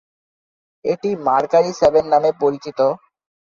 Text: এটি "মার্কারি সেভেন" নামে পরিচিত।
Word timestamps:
এটি 0.85 1.09
"মার্কারি 1.25 1.71
সেভেন" 1.81 2.05
নামে 2.13 2.31
পরিচিত। 2.41 2.79